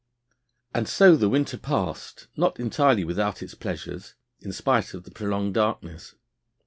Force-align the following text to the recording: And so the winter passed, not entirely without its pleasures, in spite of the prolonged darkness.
And 0.73 0.87
so 0.89 1.15
the 1.15 1.29
winter 1.29 1.59
passed, 1.59 2.25
not 2.35 2.59
entirely 2.59 3.03
without 3.05 3.43
its 3.43 3.53
pleasures, 3.53 4.15
in 4.39 4.51
spite 4.51 4.95
of 4.95 5.03
the 5.03 5.11
prolonged 5.11 5.53
darkness. 5.53 6.15